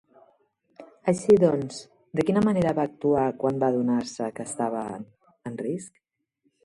[1.11, 1.81] Així doncs,
[2.19, 5.07] de quina manera va actuar quan va adonar-se que estaven
[5.51, 6.03] en risc?